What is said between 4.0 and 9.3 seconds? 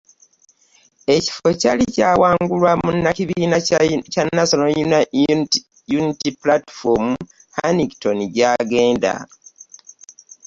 kya National Unity Platform, Hannington Gyagenda